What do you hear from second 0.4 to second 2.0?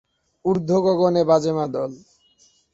উর্ধ্ব গগণে বাজে মাদল!